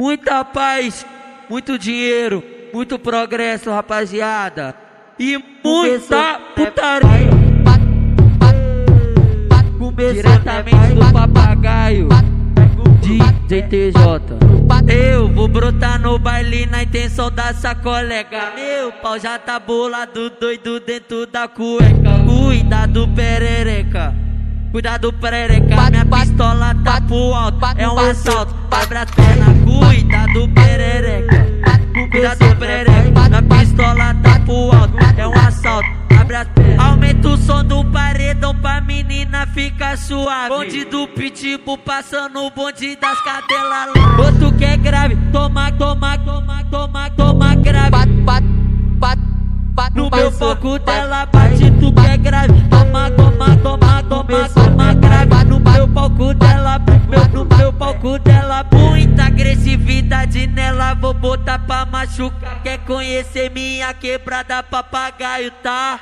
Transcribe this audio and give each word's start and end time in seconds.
Muita 0.00 0.42
paz, 0.42 1.04
muito 1.46 1.78
dinheiro, 1.78 2.42
muito 2.72 2.98
progresso, 2.98 3.70
rapaziada. 3.70 4.74
E 5.18 5.38
muita 5.62 6.40
putaria. 6.56 7.28
Diretamente 10.14 10.94
do 10.94 11.12
papagaio 11.12 12.08
de 13.46 13.62
TJ. 13.62 14.38
Eu 14.88 15.28
vou 15.34 15.46
brotar 15.46 16.00
no 16.00 16.18
baile 16.18 16.64
na 16.64 16.82
intenção 16.82 17.30
dessa 17.30 17.74
colega. 17.74 18.54
Meu 18.54 18.90
pau 19.02 19.18
já 19.18 19.38
tá 19.38 19.60
bolado, 19.60 20.30
doido 20.30 20.80
dentro 20.80 21.26
da 21.26 21.46
cueca. 21.46 22.24
Cuidado, 22.26 23.06
perereca. 23.08 24.14
Cuidado, 24.72 25.12
perereca. 25.12 25.90
Minha 25.90 26.06
pistola 26.06 26.74
tá 26.82 27.02
pro 27.02 27.34
alto. 27.34 27.58
É 27.76 27.86
um 27.86 27.98
assalto. 27.98 28.54
Abre 28.70 28.96
a 28.96 29.04
perna. 29.04 29.59
Cuidado, 29.80 30.48
perereca. 30.54 31.46
Cuidado, 32.10 32.56
perereca. 32.56 33.28
Minha 33.28 33.42
pistola 33.42 34.14
tá 34.22 34.38
pro 34.40 34.72
alto. 34.72 34.94
É 35.16 35.26
um 35.26 35.34
assalto. 35.34 35.88
Abre 36.20 36.36
a. 36.36 36.46
Aumenta 36.78 37.28
o 37.28 37.36
som 37.36 37.64
do 37.64 37.84
paredão 37.86 38.54
pra 38.54 38.80
menina 38.80 39.46
ficar 39.46 39.96
suave. 39.96 40.48
Bonde 40.48 40.84
do 40.84 41.08
pitbull 41.08 41.78
passando 41.78 42.44
o 42.44 42.50
bonde 42.50 42.96
das 42.96 43.20
cadelas. 43.22 43.90
Outro 44.18 44.52
que 44.56 44.64
é 44.64 44.76
grave. 44.76 45.16
Toma, 45.32 45.72
toma, 45.72 46.18
toma, 46.18 46.64
toma, 46.70 47.10
toma 47.10 47.54
grave. 47.56 47.90
Bat, 47.90 48.08
bat, 48.24 48.44
bat, 48.98 49.18
bat, 49.74 49.94
No 49.94 50.10
meu 50.10 50.30
foco 50.30 50.78
dela 50.78 51.26
bate 51.26 51.70
tu 51.80 51.92
que 51.92 52.06
é 52.06 52.16
grave. 52.16 52.52
Toma, 52.68 53.10
toma, 53.10 53.56
toma, 53.56 54.02
toma, 54.02 54.48
toma 54.48 54.94
grave. 54.94 55.44
No 55.48 55.58
meu 55.58 55.88
palco 55.88 56.34
dela, 56.34 56.78
meu, 57.08 57.28
no 57.28 57.56
meu 57.56 57.72
palco 57.72 58.18
dela, 58.18 58.64
muita 58.72 59.29
agressividade 59.50 60.46
nela. 60.46 60.94
Vou 60.94 61.12
botar 61.12 61.58
pra 61.58 61.84
machucar. 61.84 62.62
Quer 62.62 62.78
conhecer 62.78 63.50
minha 63.50 63.92
quebrada, 63.92 64.62
papagaio, 64.62 65.50
tá? 65.62 66.00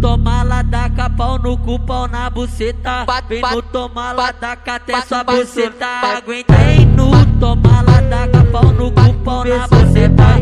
Toma 0.00 0.42
lá 0.42 0.62
da 0.62 0.88
pau 1.16 1.38
no 1.38 1.56
cu, 1.58 1.78
pau 1.78 2.08
na 2.08 2.28
buceta. 2.30 3.04
Vem 3.28 3.42
no 3.42 3.62
toma 3.62 4.12
lá 4.12 4.32
da 4.32 4.52
até 4.52 5.00
sua 5.02 5.22
buceta. 5.22 5.86
Aguenta 6.16 6.54
aí 6.56 6.84
no 6.86 7.10
toma 7.38 7.82
lá 7.82 8.00
da 8.26 8.44
pau 8.44 8.64
no 8.72 8.90
cu, 8.90 9.14
pau 9.24 9.44
na 9.44 9.68
buceta. 9.68 10.39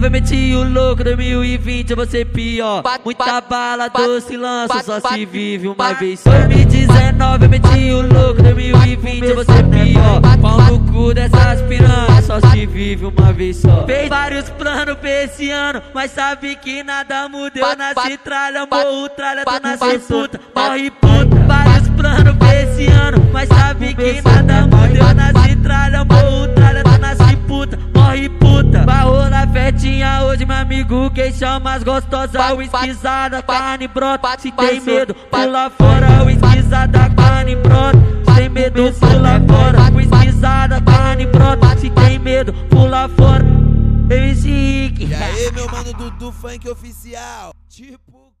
2019 0.00 0.04
eu 0.04 0.10
meti 0.10 0.54
o 0.54 0.64
louco, 0.64 1.04
2020 1.04 1.90
eu 1.90 1.96
vou 1.96 2.06
ser 2.06 2.24
pior. 2.24 2.82
Muita 3.04 3.40
bala, 3.42 3.88
doce 3.88 4.36
lança, 4.36 4.82
só 4.82 4.98
se 4.98 5.26
vive 5.26 5.68
uma 5.68 5.92
vez 5.92 6.20
só. 6.20 6.30
2019 6.30 7.44
eu 7.44 7.50
meti 7.50 7.92
o 7.92 8.00
louco, 8.02 8.42
2020 8.42 9.24
eu 9.24 9.34
vou 9.34 9.44
ser 9.44 9.64
pior. 9.64 10.20
Pau 10.40 10.62
no 10.62 10.80
cu 10.90 11.12
dessas 11.12 11.60
piranhas, 11.68 12.24
só 12.24 12.40
se 12.40 12.66
vive 12.66 13.04
uma 13.04 13.32
vez 13.32 13.58
só. 13.58 13.84
Fez 13.84 14.08
vários 14.08 14.48
planos 14.50 14.96
pra 14.96 15.24
esse 15.24 15.50
ano, 15.50 15.82
mas 15.92 16.10
sabe 16.12 16.56
que 16.56 16.82
nada 16.82 17.28
mudou. 17.28 17.76
Nasci 17.76 18.16
tralha, 18.16 18.66
morro 18.70 19.08
tralha, 19.10 19.44
tô 19.44 19.60
nasci 19.60 19.98
puta, 19.98 20.40
morre 20.56 20.90
puta. 20.90 21.36
Vários 21.46 21.88
planos 21.90 22.36
pra 22.36 22.62
esse 22.62 22.86
ano, 22.86 23.30
mas 23.32 23.48
sabe 23.48 23.94
que 23.94 24.22
nada 24.22 24.62
mudou. 24.62 25.14
Nasci 25.14 25.56
tralha, 25.56 26.04
morro 26.04 26.29
amigo. 30.60 31.10
Quem 31.10 31.32
chama 31.32 31.74
as 31.74 31.82
gostosas, 31.82 32.34
esquisada, 32.60 33.42
carne 33.42 33.88
brota. 33.88 34.38
Se 34.38 34.52
tem 34.52 34.80
medo, 34.80 35.14
pula 35.14 35.70
fora, 35.70 36.30
esquisada, 36.30 37.10
carne 37.10 37.56
brota. 37.56 37.98
Se 38.24 38.34
tem 38.34 38.48
medo, 38.48 38.92
pula 38.92 39.40
fora, 39.48 40.02
esquisada, 40.02 40.80
carne 40.80 41.26
brota. 41.26 41.78
Se 41.78 41.90
tem 41.90 42.18
medo, 42.18 42.52
pula 42.68 43.08
fora. 43.08 43.44
MC 44.10 44.48
Rick. 44.48 45.04
E 45.04 45.14
aí, 45.14 45.52
meu 45.52 45.70
mano 45.70 45.92
Dudu 45.92 46.32
Funk 46.32 46.68
Oficial? 46.68 47.54
Tipo. 47.68 48.39